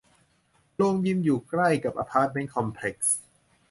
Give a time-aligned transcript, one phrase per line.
[0.75, 3.17] โรงยิมอยู่ใกล้กับอพาร์ตเมนต์คอมเพล็กซ์